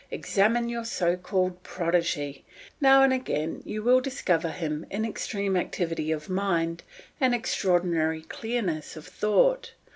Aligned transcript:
Examine 0.09 0.67
your 0.67 0.83
so 0.83 1.15
called 1.15 1.61
prodigy. 1.61 2.43
Now 2.81 3.03
and 3.03 3.13
again 3.13 3.61
you 3.67 3.83
will 3.83 4.01
discover 4.01 4.47
in 4.47 4.53
him 4.89 5.05
extreme 5.05 5.55
activity 5.55 6.11
of 6.11 6.27
mind 6.27 6.81
and 7.19 7.35
extraordinary 7.35 8.23
clearness 8.23 8.95
of 8.95 9.05
thought. 9.05 9.73